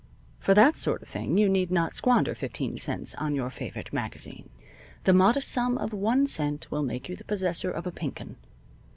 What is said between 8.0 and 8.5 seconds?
'Un.